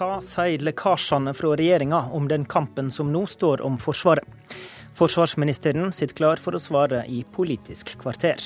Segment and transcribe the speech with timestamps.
[0.00, 4.24] Hva sier lekkasjene fra regjeringa om den kampen som nå står om Forsvaret?
[4.96, 8.40] Forsvarsministeren sitter klar for å svare i Politisk kvarter.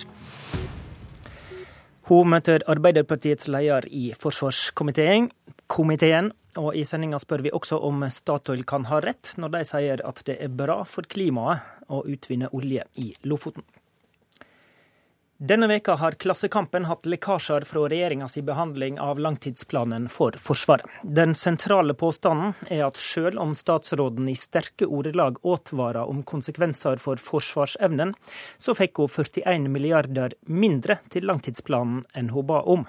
[2.11, 5.31] Hun møter Arbeiderpartiets leder i forsvarskomiteen.
[5.71, 10.03] Komiteen, og I sendinga spør vi også om Statoil kan ha rett når de sier
[10.11, 13.63] at det er bra for klimaet å utvinne olje i Lofoten.
[15.39, 20.87] Denne veka har Klassekampen hatt lekkasjer fra regjeringas behandling av langtidsplanen for Forsvaret.
[21.03, 27.19] Den sentrale påstanden er at selv om statsråden i sterke ordelag advarer om konsekvenser for
[27.19, 28.15] forsvarsevnen,
[28.59, 32.87] så fikk hun 41 milliarder mindre til langtidsplanen enn hun ba om.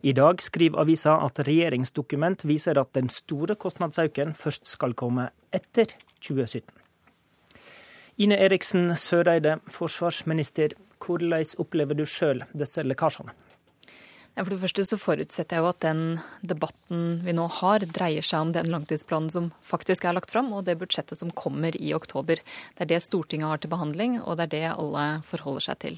[0.00, 5.92] I dag skriver avisa at regjeringsdokument viser at den store kostnadsøkningen først skal komme etter
[6.24, 6.72] 2017.
[8.16, 10.72] Ine Eriksen Søreide, forsvarsminister.
[11.02, 13.34] Hvordan opplever du sjøl disse lekkasjene?
[14.36, 16.00] For det første så forutsetter jeg jo at den
[16.44, 20.66] debatten vi nå har, dreier seg om den langtidsplanen som faktisk er lagt fram, og
[20.66, 22.42] det budsjettet som kommer i oktober.
[22.76, 25.96] Det er det Stortinget har til behandling, og det er det alle forholder seg til.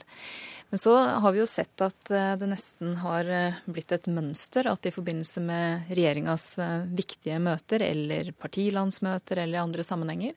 [0.70, 4.68] Men så har vi jo sett at eh, det nesten har eh, blitt et mønster
[4.68, 10.36] at i forbindelse med regjeringas eh, viktige møter eller partilandsmøter eller andre sammenhenger,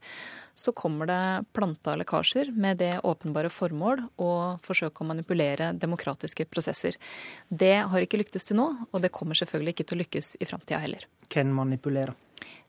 [0.55, 1.19] så kommer det
[1.51, 4.31] planta lekkasjer med det åpenbare formål å
[4.63, 6.95] forsøke å manipulere demokratiske prosesser.
[7.49, 10.47] Det har ikke lyktes til nå, og det kommer selvfølgelig ikke til å lykkes i
[10.47, 11.07] framtida heller.
[11.27, 12.15] Hvem manipulerer?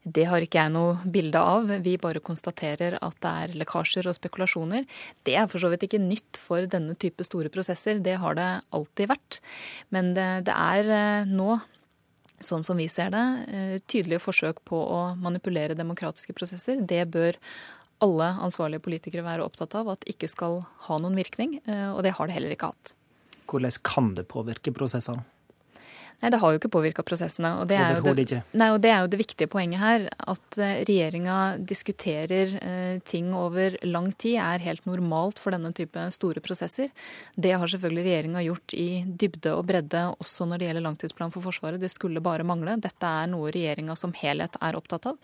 [0.03, 1.69] Det har ikke jeg noe bilde av.
[1.85, 4.87] Vi bare konstaterer at det er lekkasjer og spekulasjoner.
[5.23, 8.01] Det er for så vidt ikke nytt for denne type store prosesser.
[8.03, 9.39] Det har det alltid vært.
[9.95, 11.61] Men det, det er eh, nå
[12.43, 16.83] sånn som vi ser det, eh, tydelige forsøk på å manipulere demokratiske prosesser.
[16.83, 17.39] Det bør
[18.03, 22.17] alle ansvarlige politikere være opptatt av at ikke skal ha noen virkning, eh, og det
[22.19, 22.97] har det heller ikke hatt.
[23.47, 25.23] Hvordan kan det påvirke prosessene?
[26.23, 27.51] Nei, det har jo ikke påvirka prosessene.
[27.59, 30.05] Og det, er jo det, nei, og det er jo det viktige poenget her.
[30.31, 36.05] At eh, regjeringa diskuterer eh, ting over lang tid er helt normalt for denne type
[36.15, 36.93] store prosesser.
[37.35, 41.43] Det har selvfølgelig regjeringa gjort i dybde og bredde også når det gjelder langtidsplan for
[41.43, 41.83] Forsvaret.
[41.83, 42.79] Det skulle bare mangle.
[42.79, 45.19] Dette er noe regjeringa som helhet er opptatt av.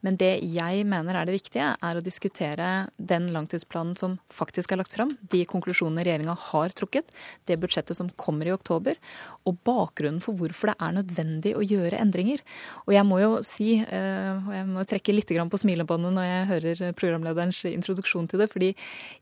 [0.00, 4.80] Men det jeg mener er det viktige, er å diskutere den langtidsplanen som faktisk er
[4.80, 7.12] lagt fram, de konklusjonene regjeringa har trukket,
[7.44, 8.96] det budsjettet som kommer i oktober,
[9.44, 12.42] og bakgrunnen for hvorfor det er nødvendig å gjøre endringer.
[12.86, 16.50] Og jeg må jo si, eh, og jeg må trekke litt på smilebåndet når jeg
[16.50, 18.74] hører programlederens introduksjon til det, fordi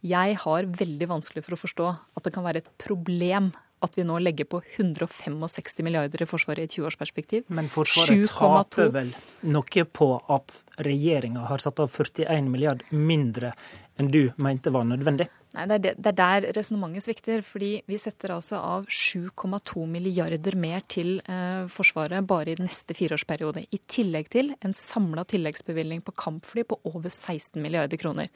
[0.03, 3.53] jeg har veldig vanskelig for å forstå at det kan være et problem
[3.85, 7.45] at vi nå legger på 165 milliarder i Forsvaret i et 20-årsperspektiv.
[7.55, 9.13] Men Forsvaret taper vel
[9.47, 13.55] noe på at regjeringa har satt av 41 milliard mindre
[13.99, 15.29] enn du mente var nødvendig?
[15.57, 17.43] Nei, Det er, det, det er der resonnementet svikter.
[17.43, 23.65] fordi Vi setter altså av 7,2 milliarder mer til eh, Forsvaret bare i neste fireårsperiode.
[23.73, 28.29] I tillegg til en samla tilleggsbevilgning på kampfly på over 16 milliarder kroner.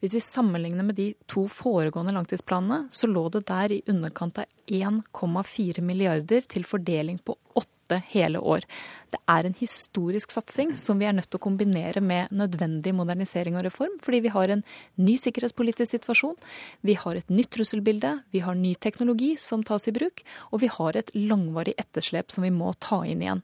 [0.00, 4.58] Hvis vi sammenligner med de to foregående langtidsplanene, så lå det der i underkant av
[4.68, 7.81] 1,4 milliarder til fordeling på åtte
[8.12, 8.66] hele år.
[9.12, 13.58] Det er en historisk satsing som vi er nødt til å kombinere med nødvendig modernisering
[13.58, 14.62] og reform, fordi vi har en
[14.96, 16.38] ny sikkerhetspolitisk situasjon,
[16.80, 20.70] vi har et nytt trusselbilde, vi har ny teknologi som tas i bruk, og vi
[20.72, 23.42] har et langvarig etterslep som vi må ta inn igjen.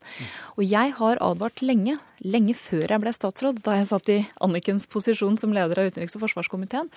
[0.57, 4.89] Og jeg har advart lenge, lenge før jeg ble statsråd, da jeg satt i Annikens
[4.89, 6.89] posisjon som leder av utenriks- og forsvarskomiteen,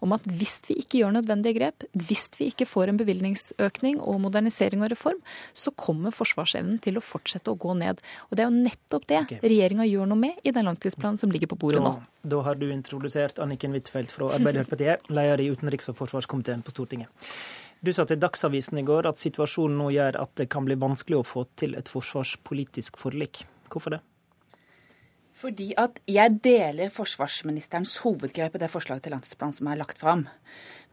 [0.00, 4.22] om at hvis vi ikke gjør nødvendige grep, hvis vi ikke får en bevilgningsøkning og
[4.24, 5.20] modernisering og reform,
[5.52, 8.00] så kommer forsvarsevnen til å fortsette å gå ned.
[8.28, 9.42] Og det er jo nettopp det okay.
[9.44, 12.30] regjeringa gjør noe med i den langtidsplanen som ligger på bordet da, nå.
[12.34, 17.28] Da har du introdusert Anniken Huitfeldt fra Arbeiderpartiet, leder i utenriks- og forsvarskomiteen på Stortinget.
[17.84, 21.20] Du sa til Dagsavisen i går at situasjonen nå gjør at det kan bli vanskelig
[21.20, 23.42] å få til et forsvarspolitisk forlik.
[23.68, 24.00] Hvorfor det?
[25.34, 30.28] Fordi at jeg deler forsvarsministerens hovedgrep i det forslaget til langtidsplan som er lagt fram.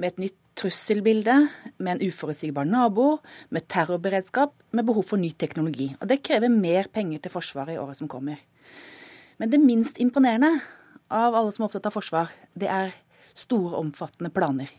[0.01, 1.35] Med et nytt trusselbilde,
[1.77, 5.91] med en uforutsigbar nabo, med terrorberedskap, med behov for ny teknologi.
[6.01, 8.41] Og det krever mer penger til Forsvaret i året som kommer.
[9.37, 10.51] Men det minst imponerende
[11.09, 12.91] av alle som er opptatt av forsvar, det er
[13.37, 14.69] store, omfattende planer.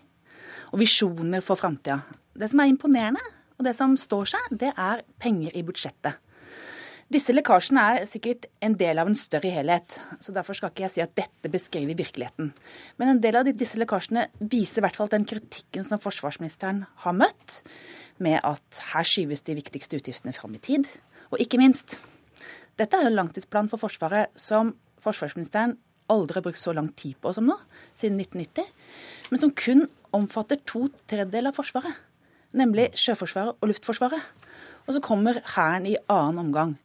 [0.72, 2.00] Og visjoner for framtida.
[2.38, 3.22] Det som er imponerende,
[3.58, 6.18] og det som står seg, det er penger i budsjettet.
[7.12, 10.92] Disse lekkasjene er sikkert en del av en større helhet, så derfor skal ikke jeg
[10.94, 12.52] si at dette beskriver virkeligheten.
[12.96, 17.16] Men en del av disse lekkasjene viser i hvert fall den kritikken som forsvarsministeren har
[17.18, 17.58] møtt,
[18.22, 20.88] med at her skyves de viktigste utgiftene fram i tid.
[21.34, 21.98] Og ikke minst,
[22.80, 24.72] dette er en langtidsplan for Forsvaret som
[25.04, 25.76] forsvarsministeren
[26.12, 27.58] aldri har brukt så lang tid på som nå,
[27.98, 28.72] siden 1990,
[29.28, 29.84] men som kun
[30.16, 31.92] omfatter to tredjedeler av Forsvaret,
[32.56, 34.48] nemlig Sjøforsvaret og Luftforsvaret.
[34.86, 36.76] Og så kommer Hæren i annen omgang.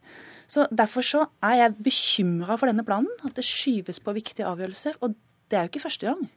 [0.48, 4.96] Så Derfor så er jeg bekymra for denne planen, at det skyves på viktige avgjørelser.
[5.02, 5.14] Og
[5.48, 6.28] det er jo ikke første gang.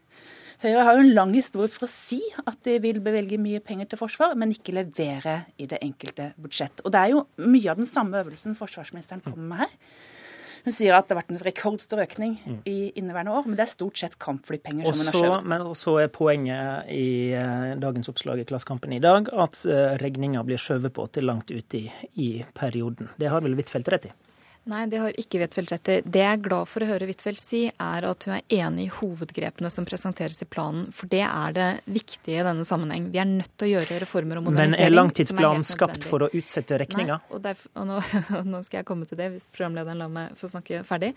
[0.61, 3.87] Høyre har jo en lang historie for å si at de vil bevelge mye penger
[3.89, 6.83] til forsvar, men ikke levere i det enkelte budsjett.
[6.85, 9.73] Og det er jo mye av den samme øvelsen forsvarsministeren kommer med her.
[10.65, 12.57] Hun sier at det har vært en rekordstor økning mm.
[12.69, 15.67] i inneværende år, men det er stort sett kampflypenger som hun har skjøvet.
[15.71, 20.43] Og så er poenget i uh, dagens oppslag i Klassekampen i dag at uh, regninga
[20.47, 21.87] blir skjøvet på til langt ute i,
[22.21, 23.09] i perioden.
[23.17, 24.13] Det har vel Huitfeldt rett i?
[24.69, 25.93] Nei, det har ikke Huitfeldt rett i.
[26.05, 28.91] Det jeg er glad for å høre Huitfeldt si, er at hun er enig i
[28.93, 30.91] hovedgrepene som presenteres i planen.
[30.93, 33.07] For det er det viktige i denne sammenheng.
[33.13, 34.77] Vi er nødt til å gjøre reformer og modernisering.
[34.77, 37.17] Men er langtidsplanen er skapt for å utsette regninga?
[37.23, 37.99] Nei, og, derfor, og, nå,
[38.53, 41.15] nå skal jeg komme til det, hvis programlederen lar meg få snakke ferdig.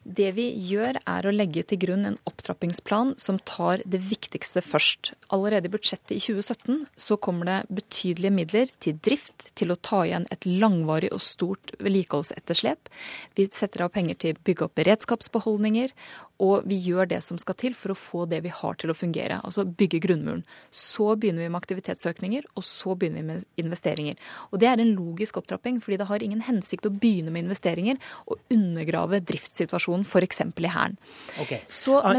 [0.00, 5.12] Det vi gjør, er å legge til grunn en opptrappingsplan som tar det viktigste først.
[5.28, 10.00] Allerede i budsjettet i 2017 så kommer det betydelige midler til drift, til å ta
[10.08, 12.88] igjen et langvarig og stort vedlikeholdsetterslep.
[13.36, 15.92] Vi setter av penger til å bygge opp beredskapsbeholdninger,
[16.40, 18.96] og vi gjør det som skal til for å få det vi har til å
[18.96, 19.40] fungere.
[19.44, 20.42] Altså bygge grunnmuren.
[20.72, 24.16] Så begynner vi med aktivitetsøkninger, og så begynner vi med investeringer.
[24.50, 28.00] Og det er en logisk opptrapping, fordi det har ingen hensikt å begynne med investeringer
[28.26, 30.40] og undergrave driftssituasjonen f.eks.
[30.40, 30.96] i Hæren.
[31.42, 31.60] Okay.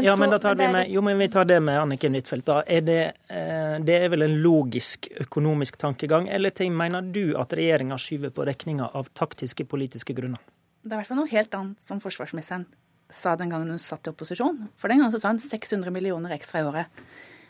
[0.06, 2.46] ja, men vi jo, men vi tar det med Anniken Huitfeldt.
[2.46, 2.60] Da.
[2.66, 3.00] Er det,
[3.32, 8.30] eh, det er vel en logisk økonomisk tankegang, eller ting mener du at regjeringa skyver
[8.34, 10.42] på regninga av taktiske politiske grunner?
[10.82, 12.66] Det er i hvert fall noe helt annet som forsvarsministeren
[13.14, 14.58] sa den gangen hun satt i opposisjon.
[14.80, 17.02] For den gangen så sa hun 600 millioner ekstra i året.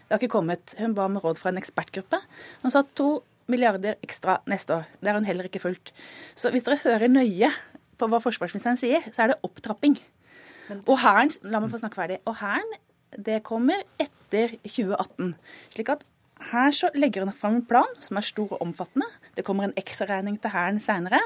[0.03, 0.75] Det har ikke kommet.
[0.79, 2.19] Hun ba om råd fra en ekspertgruppe.
[2.65, 4.89] Hun sa to milliarder ekstra neste år.
[5.01, 5.93] Det har hun heller ikke fulgt.
[6.39, 7.51] Så hvis dere hører nøye
[7.99, 9.97] på hva forsvarsministeren sier, så er det opptrapping.
[10.83, 12.21] Og Hæren La meg få snakke ferdig.
[12.29, 12.77] Og Hæren,
[13.19, 15.35] det kommer etter 2018.
[15.75, 16.05] Slik at
[16.51, 19.09] her så legger hun fram en plan som er stor og omfattende.
[19.37, 21.21] Det kommer en ekstraregning til Hæren seinere.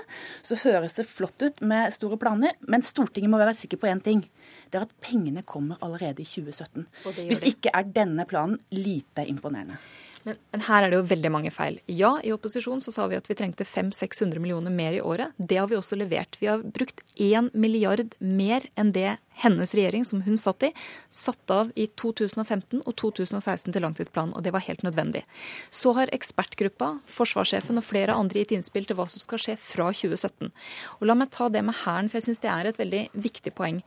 [0.46, 4.02] Så høres det flott ut med store planer, men Stortinget må være sikker på én
[4.04, 4.24] ting.
[4.70, 6.86] Det er at pengene kommer allerede i 2017.
[7.28, 9.78] Hvis ikke er denne planen lite imponerende.
[10.26, 11.76] Men, men, her er det jo veldig mange feil.
[11.86, 15.36] Ja, i opposisjon så sa vi at vi trengte 500-600 millioner mer i året.
[15.38, 16.34] Det har vi også levert.
[16.40, 20.72] Vi har brukt 1 milliard mer enn det hennes regjering, som hun satt i,
[21.12, 25.24] satte av i 2015 og 2016 til langtidsplanen, og det var helt nødvendig.
[25.70, 29.90] Så har ekspertgruppa, forsvarssjefen og flere andre gitt innspill til hva som skal skje fra
[29.92, 30.52] 2017.
[31.00, 33.52] Og La meg ta det med Hæren, for jeg syns det er et veldig viktig
[33.56, 33.82] poeng.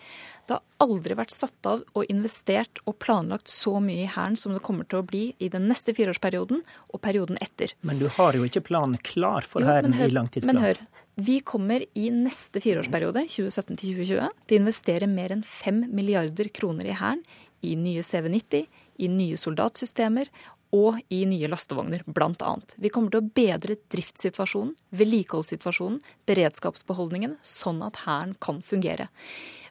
[0.50, 4.56] Det har aldri vært satt av og investert og planlagt så mye i Hæren som
[4.56, 7.75] det kommer til å bli i den neste fireårsperioden og perioden etter.
[7.86, 10.57] Men du har jo ikke planen klar for Hæren i langtidsplanen.
[10.57, 10.81] Men hør,
[11.15, 16.88] vi kommer i neste fireårsperiode, 2017 2020, til å investere mer enn 5 milliarder kroner
[16.88, 17.23] i Hæren,
[17.65, 18.67] i nye CV90,
[19.03, 20.29] i nye soldatsystemer
[20.75, 22.53] og i nye lastevogner, bl.a.
[22.77, 29.09] Vi kommer til å bedre driftssituasjonen, vedlikeholdssituasjonen, beredskapsbeholdningen, sånn at Hæren kan fungere.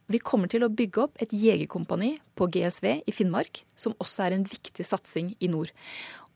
[0.09, 4.37] Vi kommer til å bygge opp et jegerkompani på GSV i Finnmark, som også er
[4.37, 5.73] en viktig satsing i nord.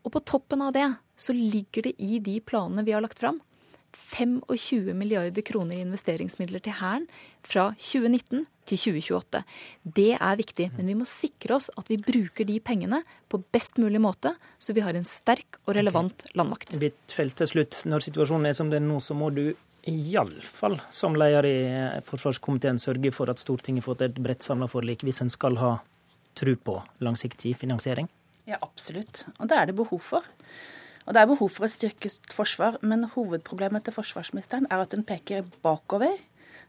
[0.05, 0.89] Og på toppen av det
[1.19, 3.41] så ligger det i de planene vi har lagt fram,
[3.97, 7.07] 25 milliarder kroner i investeringsmidler til Hæren
[7.45, 9.43] fra 2019 til 2028.
[9.83, 13.81] Det er viktig, men vi må sikre oss at vi bruker de pengene på best
[13.83, 16.37] mulig måte, så vi har en sterk og relevant okay.
[16.39, 16.79] landmakt.
[16.81, 17.83] Bittfelt til slutt.
[17.89, 19.47] Når situasjonen er som det er nå, så må du
[19.91, 21.57] iallfall som leder i
[22.07, 25.73] forsvarskomiteen sørge for at Stortinget får til et bredt samla forlik, hvis en skal ha
[26.39, 28.09] tro på langsiktig finansiering?
[28.49, 29.27] Ja, absolutt.
[29.39, 30.27] Og det er det behov for.
[31.07, 35.05] Og Det er behov for et styrket forsvar, men hovedproblemet til forsvarsministeren er at hun
[35.05, 36.15] peker bakover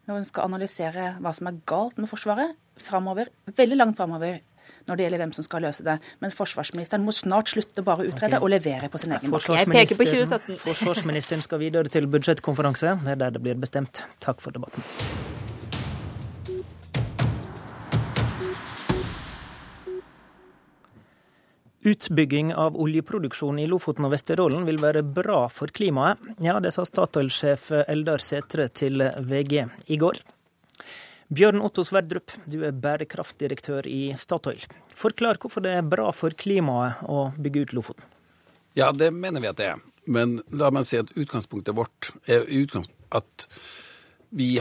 [0.07, 4.41] når hun skal analysere hva som er galt med Forsvaret, framover, veldig langt framover
[4.87, 5.97] når det gjelder hvem som skal løse det.
[6.19, 8.43] Men forsvarsministeren må snart slutte bare å utrede okay.
[8.43, 9.55] og levere på sin egen måte.
[9.55, 10.57] Jeg peker på 2017.
[10.65, 12.97] Forsvarsministeren skal videre til budsjettkonferanse.
[13.05, 14.03] Det er der det blir bestemt.
[14.23, 14.83] Takk for debatten.
[21.85, 26.21] Utbygging av oljeproduksjon i Lofoten og Vesterålen vil være bra for klimaet.
[26.39, 30.21] Ja, det sa Statoil-sjef Eldar Sætre til VG i går.
[31.33, 34.63] Bjørn Otto Sverdrup, du er bærekraftdirektør i Statoil.
[34.95, 38.07] Forklar hvorfor det er bra for klimaet å bygge ut Lofoten.
[38.79, 39.83] Ja, det mener vi at det er.
[40.07, 42.47] Men la meg si at utgangspunktet vårt er
[43.11, 43.47] at
[44.31, 44.55] vi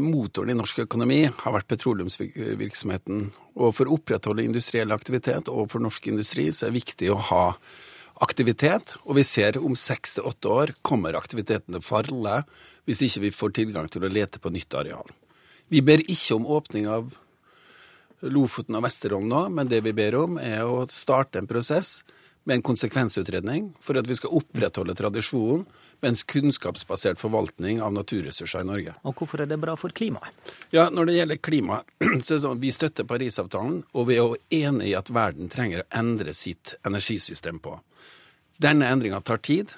[0.00, 3.26] motoren i norsk økonomi har vært petroleumsvirksomheten.
[3.60, 7.18] Og for å opprettholde industriell aktivitet og for norsk industri så er det viktig å
[7.28, 7.42] ha
[8.24, 8.94] aktivitet.
[9.04, 12.40] Og vi ser om seks til åtte år kommer aktiviteten til å falle
[12.86, 15.08] hvis ikke vi får tilgang til å lete på nytt areal.
[15.68, 17.10] Vi ber ikke om åpning av
[18.24, 22.00] Lofoten og Vesterålen nå, men det vi ber om er å starte en prosess
[22.46, 25.64] med en konsekvensutredning for at vi skal opprettholde tradisjonen
[26.00, 28.94] med en kunnskapsbasert forvaltning av naturressurser i Norge.
[29.02, 30.30] Og hvorfor er det bra for klimaet?
[30.70, 34.14] Ja, Når det gjelder klima, så er det sånn at vi støtter Parisavtalen, og vi
[34.14, 37.80] er jo enig i at verden trenger å endre sitt energisystem på.
[38.62, 39.74] Denne endringa tar tid,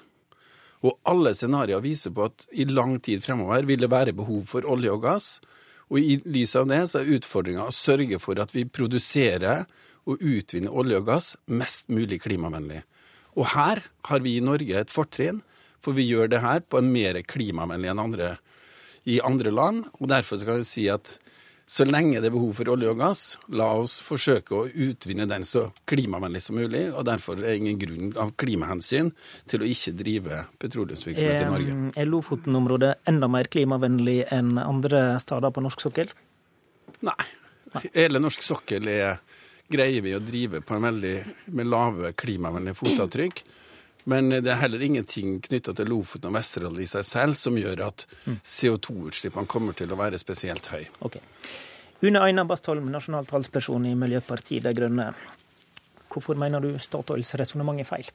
[0.85, 4.67] og alle scenarioer viser på at i lang tid fremover vil det være behov for
[4.69, 5.31] olje og gass.
[5.89, 9.65] Og i lys av det så er utfordringa å sørge for at vi produserer
[10.09, 12.81] og utvinne olje og gass mest mulig klimavennlig.
[13.37, 15.43] Og her har vi i Norge et fortrinn,
[15.79, 18.35] for vi gjør det her på en mer klimavennlig enn andre
[19.07, 19.85] i andre land.
[20.01, 21.17] Og derfor skal vi si at
[21.69, 23.23] så lenge det er behov for olje og gass,
[23.53, 26.87] la oss forsøke å utvinne den så klimavennlig som mulig.
[26.89, 29.11] Og derfor er det ingen grunn av klimahensyn
[29.51, 31.75] til å ikke drive petroleumsvirksomhet i Norge.
[31.93, 36.09] Er Lofoten-området enda mer klimavennlig enn andre steder på norsk sokkel?
[37.05, 37.21] Nei.
[37.93, 39.19] Hele norsk sokkel er,
[39.69, 41.15] greier vi å drive på en veldig
[41.55, 43.41] med lave klimavennlige fotavtrykk.
[44.09, 47.83] Men det er heller ingenting knytta til Lofoten og Vesterålen i seg selv som gjør
[47.89, 50.87] at CO2-utslippene kommer til å være spesielt høye.
[51.05, 51.21] Okay.
[52.01, 55.11] Une Aina Bastholm, nasjonal talsperson i Miljøpartiet De Grønne.
[56.09, 58.07] Hvorfor mener du Statoils resonnement er feil?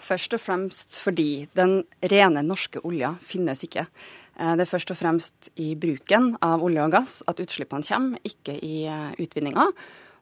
[0.00, 1.82] Først og fremst fordi den
[2.12, 3.84] rene norske olja finnes ikke.
[4.38, 8.22] Eh, det er først og fremst i bruken av olje og gass at utslippene kommer,
[8.24, 9.66] ikke i eh, utvinninga.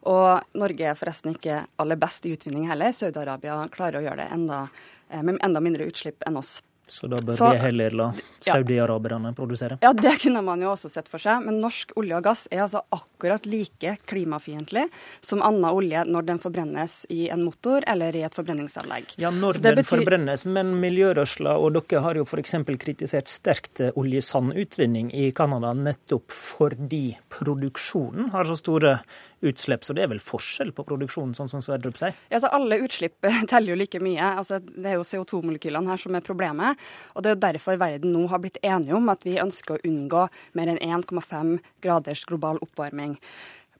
[0.06, 2.94] Og Norge er forresten ikke aller best i utvinning heller.
[2.94, 4.68] Saudi-Arabia klarer å gjøre det enda,
[5.10, 6.58] eh, med enda mindre utslipp enn oss.
[6.90, 8.06] Så da bør så, vi heller la
[8.42, 9.78] saudi-araberne produsere?
[9.84, 11.44] Ja, det kunne man jo også sett for seg.
[11.44, 14.86] Men norsk olje og gass er altså akkurat like klimafiendtlig
[15.24, 19.14] som annen olje når den forbrennes i en motor eller i et forbrenningsanlegg.
[19.20, 19.90] Ja, når den betyr...
[19.98, 22.56] forbrennes, men miljørørsla og dere har jo f.eks.
[22.80, 28.98] kritisert sterkt oljesandutvinning i Canada nettopp fordi produksjonen har så store
[29.40, 29.84] utslipp.
[29.86, 32.16] Så det er vel forskjell på produksjonen, sånn som Sverdrup sier?
[32.32, 34.32] Ja, så Alle utslipp teller jo like mye.
[34.40, 36.80] Altså, det er jo CO2-molekylene her som er problemet.
[37.14, 39.82] Og Det er jo derfor verden nå har blitt enige om at vi ønsker å
[39.86, 40.26] unngå
[40.58, 43.18] mer enn 1,5 graders global oppvarming.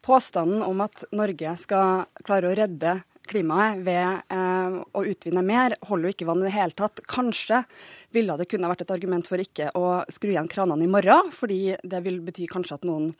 [0.04, 6.08] Påstanden om at Norge skal klare å redde klimaet ved eh, å utvinne mer, holder
[6.08, 7.02] jo ikke vann i det hele tatt.
[7.10, 7.62] Kanskje
[8.14, 11.76] ville det kunne vært et argument for ikke å skru igjen kranene i morgen, fordi
[11.82, 13.12] det vil bety kanskje at noen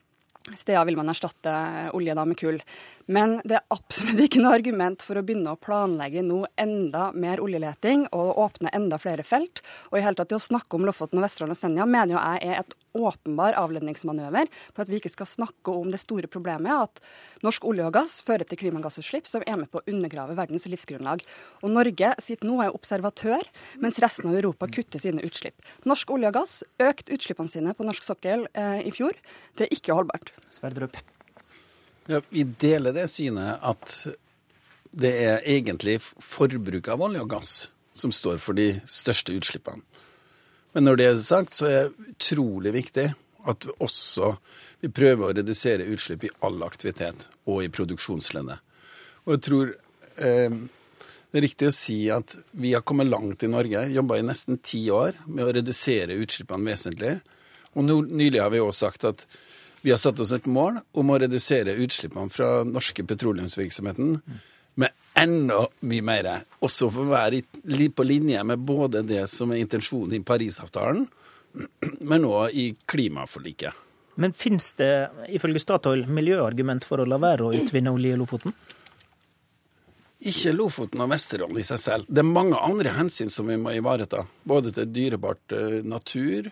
[0.57, 1.53] steder vil man erstatte
[1.97, 2.61] olje da med kull.
[3.09, 7.43] Men det er absolutt ikke noe argument for å begynne å planlegge nå enda mer
[7.45, 9.63] oljeleting og åpne enda flere felt.
[9.91, 12.53] Og i hele tatt det å snakke om Lofoten, Vesterålen og Senja mener jo jeg
[12.53, 17.03] er et åpenbar avledningsmanøver for at vi ikke skal snakke om det store problemet at
[17.47, 21.25] norsk olje og gass fører til klimagassutslipp som er med på å undergrave verdens livsgrunnlag.
[21.63, 23.45] Og Norge sitter nå er observatør,
[23.83, 25.57] mens resten av Europa kutter sine utslipp.
[25.89, 29.17] Norsk olje og gass økte utslippene sine på norsk sokkel eh, i fjor.
[29.59, 30.33] Det er ikke holdbart.
[30.53, 30.99] Sverdrup.
[32.09, 33.99] Ja, vi deler det synet at
[34.99, 37.53] det er egentlig forbruket av olje og gass
[37.99, 39.83] som står for de største utslippene.
[40.77, 43.09] Men når det er sagt, så er det utrolig viktig
[43.49, 44.35] at også
[44.83, 48.61] vi prøver å redusere utslipp i all aktivitet og i produksjonsleddet.
[49.27, 50.59] Og jeg tror eh,
[51.29, 53.89] det er riktig å si at vi har kommet langt i Norge.
[53.93, 57.19] Jobba i nesten ti år med å redusere utslippene vesentlig.
[57.75, 59.27] Og no, nylig har vi også sagt at
[59.83, 64.17] vi har satt oss et mål om å redusere utslippene fra norske petroleumsvirksomheten
[64.79, 66.31] med enda mye mer.
[66.65, 67.43] Også for å være
[67.91, 71.07] på linje med både det som er intensjonen i Parisavtalen,
[72.07, 73.85] men òg i klimaforliket.
[74.19, 74.93] Men finnes det
[75.35, 78.55] ifølge Statoil miljøargument for å la være å utvinne olje i Lofoten?
[80.27, 82.09] Ikke Lofoten og Vesterålen i seg selv.
[82.11, 84.25] Det er mange andre hensyn som vi må ivareta.
[84.43, 86.51] Både til dyrebart eh, natur,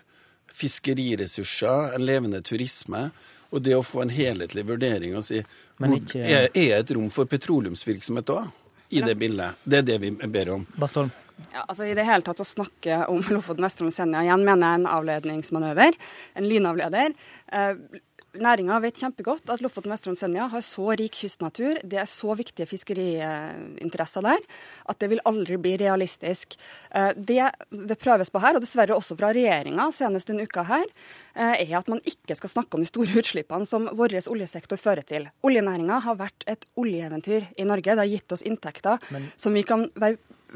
[0.55, 3.09] fiskeriressurser, en levende turisme.
[3.51, 5.43] Og det å få en helhetlig vurdering og si
[5.85, 6.23] ikke...
[6.23, 8.49] er, er et rom for petroleumsvirksomhet òg
[8.89, 9.63] i det bildet?
[9.65, 10.67] Det er det vi ber om.
[10.79, 11.13] Bastholm.
[11.53, 14.63] Ja, altså I det hele tatt å snakke om Lofoten, Vesterålen og Senja igjen mener
[14.63, 15.99] jeg er en avledningsmanøver.
[16.41, 17.17] En lynavleder.
[17.53, 18.01] Eh,
[18.43, 22.69] Næringa vet kjempegodt at Lofoten, Vesterålen Senja har så rik kystnatur, det er så viktige
[22.69, 24.43] fiskeriinteresser der,
[24.91, 26.59] at det vil aldri bli realistisk.
[26.91, 30.87] Eh, det det prøves på her, og dessverre også fra regjeringa senest denne uka her,
[31.35, 35.07] eh, er at man ikke skal snakke om de store utslippene som vår oljesektor fører
[35.07, 35.29] til.
[35.47, 37.95] Oljenæringa har vært et oljeeventyr i Norge.
[37.95, 39.31] Det har gitt oss inntekter Men...
[39.37, 39.89] som vi kan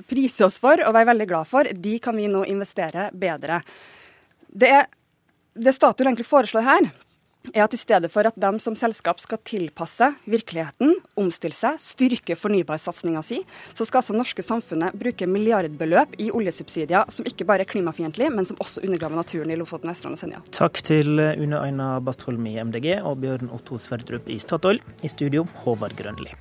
[0.08, 1.64] prise oss for og være veldig glad for.
[1.64, 3.60] De kan vi nå investere bedre.
[4.50, 4.72] Det,
[5.54, 6.90] det Statoil egentlig foreslår her,
[7.54, 12.36] er at i stedet for at de som selskap skal tilpasse virkeligheten, omstille seg, styrke
[12.38, 13.40] fornybarsatsinga si,
[13.72, 18.48] så skal altså norske samfunnet bruke milliardbeløp i oljesubsidier som ikke bare er klimafiendtlige, men
[18.48, 20.44] som også undergraver naturen i Lofoten, Vesterålen og Senja.
[20.56, 24.82] Takk til Une Aina Bastholm i MDG og Bjørn Otto Sverdrup i Statoil.
[25.02, 26.34] I studio, Håvard Grønli.